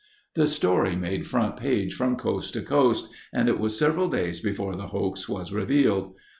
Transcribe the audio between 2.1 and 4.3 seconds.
coast to coast and it was several